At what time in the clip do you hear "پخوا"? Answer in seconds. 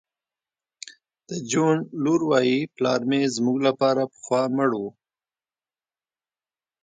4.13-4.43